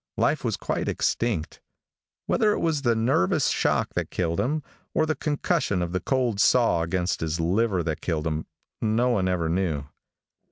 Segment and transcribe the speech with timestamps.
[0.17, 1.61] Life was quite extinct.
[2.25, 4.63] Whether it was the nervous shock that killed him,
[4.95, 8.47] or the concussion of the cold saw against his liver that killed him,
[8.81, 9.83] no one ever knew.